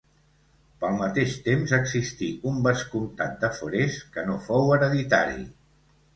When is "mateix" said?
1.01-1.35